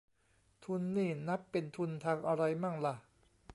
[0.63, 1.41] ทุนนี่นับ
[1.75, 2.95] ทุนทางอะไรมั่งล่ะ